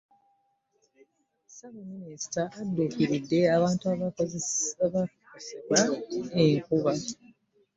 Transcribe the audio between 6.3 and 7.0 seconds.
enkuba.